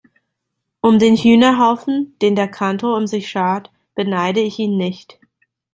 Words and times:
Um 0.81 0.97
den 0.97 1.15
Hühnerhaufen, 1.15 2.15
den 2.23 2.35
der 2.35 2.47
Kantor 2.47 2.97
um 2.97 3.05
sich 3.05 3.29
schart, 3.29 3.71
beneide 3.93 4.39
ich 4.39 4.57
ihn 4.57 4.75
nicht. 4.75 5.19